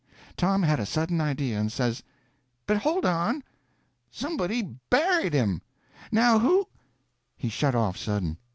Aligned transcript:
Tom 0.35 0.63
had 0.63 0.79
a 0.79 0.85
sudden 0.87 1.21
idea, 1.21 1.59
and 1.59 1.71
says: 1.71 2.01
"But 2.65 2.77
hold 2.77 3.05
on!—somebody 3.05 4.63
buried 4.89 5.35
him. 5.35 5.61
Now 6.11 6.39
who—" 6.39 6.67
He 7.37 7.49
shut 7.49 7.75
off 7.75 7.97
sudden. 7.97 8.39